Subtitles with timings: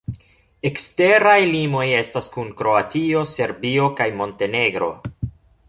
[0.69, 4.93] Eksteraj limoj estas kun Kroatio, Serbio kaj Montenegro.